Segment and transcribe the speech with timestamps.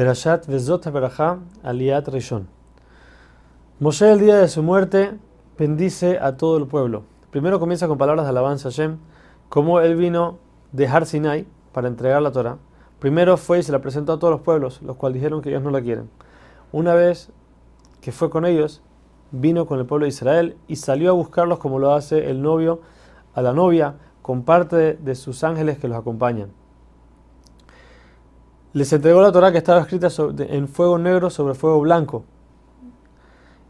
[0.00, 2.48] Perashat Vezot Berajá Aliat Rishon.
[3.80, 5.12] Moshe, el día de su muerte,
[5.58, 7.02] bendice a todo el pueblo.
[7.30, 8.96] Primero comienza con palabras de alabanza a Shem,
[9.50, 10.38] como él vino
[10.72, 12.56] de Har Sinai para entregar la Torah.
[12.98, 15.62] Primero fue y se la presentó a todos los pueblos, los cuales dijeron que ellos
[15.62, 16.08] no la quieren.
[16.72, 17.30] Una vez
[18.00, 18.80] que fue con ellos,
[19.32, 22.80] vino con el pueblo de Israel y salió a buscarlos como lo hace el novio
[23.34, 26.58] a la novia, con parte de sus ángeles que los acompañan
[28.72, 30.08] les entregó la Torah que estaba escrita
[30.38, 32.24] en fuego negro sobre fuego blanco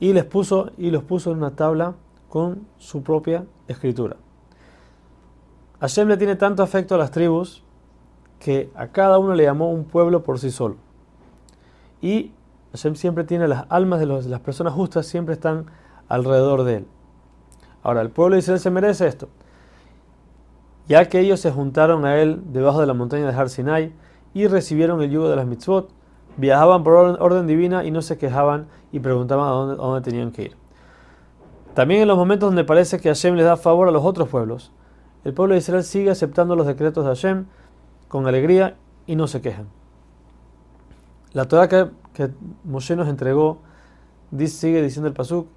[0.00, 1.94] y les puso y los puso en una tabla
[2.28, 4.16] con su propia escritura.
[5.80, 7.62] Hashem le tiene tanto afecto a las tribus
[8.38, 10.76] que a cada uno le llamó un pueblo por sí solo.
[12.00, 12.32] Y
[12.72, 15.66] Hashem siempre tiene las almas de, las personas justas, siempre están
[16.08, 16.86] alrededor de él.
[17.82, 19.28] Ahora, el pueblo de Israel se merece esto,
[20.88, 23.92] ya que ellos se juntaron a él debajo de la montaña de Har Sinai,
[24.36, 25.88] y recibieron el yugo de las mitzvot,
[26.36, 30.56] viajaban por orden, divina y no se quejaban y preguntaban a dónde, tenían que ir.
[31.72, 34.72] También en los momentos donde parece que Hashem les da favor a los otros pueblos,
[35.24, 37.46] el pueblo de Israel sigue aceptando los decretos de Hashem
[38.08, 39.68] con alegría y no se quejan.
[41.32, 42.28] La Torah que, que
[42.62, 43.60] Moshe nos entregó
[44.48, 45.48] sigue diciendo el Pasuk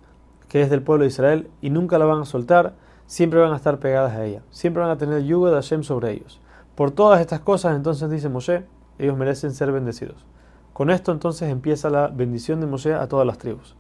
[0.47, 2.75] que es del pueblo de Israel y nunca la van a soltar,
[3.07, 5.83] siempre van a estar pegadas a ella, siempre van a tener el yugo de Hashem
[5.83, 6.39] sobre ellos.
[6.79, 8.63] Por todas estas cosas, entonces dice Moshe,
[8.99, 10.25] ellos merecen ser bendecidos.
[10.71, 13.75] Con esto entonces empieza la bendición de Moshe a todas las tribus.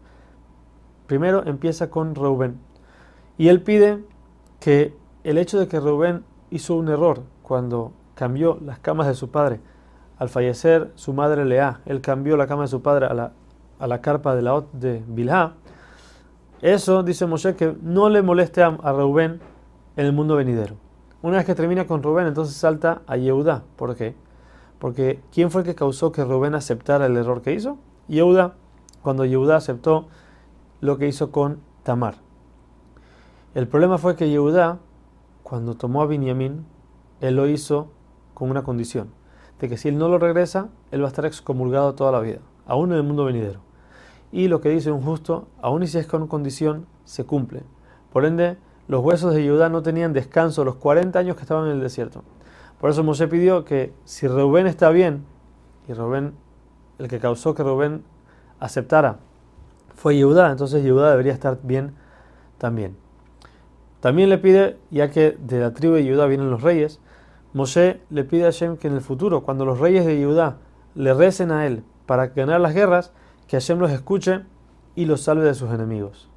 [1.07, 2.59] Primero empieza con Reubén.
[3.37, 4.03] Y él pide
[4.59, 9.31] que el hecho de que Reubén hizo un error cuando cambió las camas de su
[9.31, 9.61] padre,
[10.17, 13.31] al fallecer su madre Lea, él cambió la cama de su padre a la,
[13.79, 15.53] a la carpa de la de Bilha.
[16.61, 19.39] Eso dice Moshe que no le moleste a, a Reubén
[19.95, 20.88] en el mundo venidero.
[21.21, 23.63] Una vez que termina con Rubén, entonces salta a Yehuda.
[23.75, 24.15] ¿Por qué?
[24.79, 27.77] Porque ¿quién fue el que causó que Rubén aceptara el error que hizo?
[28.07, 28.55] Yehuda,
[29.03, 30.07] cuando Yehuda aceptó
[30.79, 32.15] lo que hizo con Tamar.
[33.53, 34.79] El problema fue que Yehuda,
[35.43, 36.65] cuando tomó a Binyamin,
[37.19, 37.91] él lo hizo
[38.33, 39.09] con una condición,
[39.59, 42.39] de que si él no lo regresa, él va a estar excomulgado toda la vida,
[42.65, 43.59] aún en el mundo venidero.
[44.31, 47.63] Y lo que dice un justo, aún si es con condición, se cumple.
[48.13, 48.57] Por ende,
[48.89, 52.23] los huesos de Judá no tenían descanso los 40 años que estaban en el desierto.
[52.81, 55.25] Por eso Moshe pidió que si Reubén está bien,
[55.87, 56.33] y Reubén,
[56.97, 58.03] el que causó que Reubén
[58.59, 59.19] aceptara,
[59.93, 61.93] fue Judá, entonces Judá debería estar bien
[62.57, 62.97] también.
[63.99, 66.99] También le pide, ya que de la tribu de Judá vienen los reyes,
[67.53, 70.57] Moshe le pide a Hashem que en el futuro, cuando los reyes de Judá
[70.95, 73.11] le recen a él para ganar las guerras,
[73.47, 74.45] que Hashem los escuche
[74.95, 76.27] y los salve de sus enemigos.